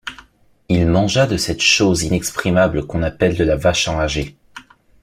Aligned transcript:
Il 0.67 0.87
mangea 0.87 1.27
de 1.27 1.37
cette 1.37 1.61
chose 1.61 2.01
inexprimable 2.05 2.87
qu’on 2.87 3.03
appelle 3.03 3.37
de 3.37 3.43
la 3.43 3.55
vache 3.55 3.87
enragée. 3.87 4.35